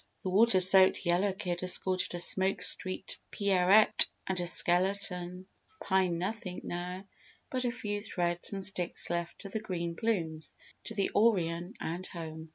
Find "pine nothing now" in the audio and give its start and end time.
5.79-7.05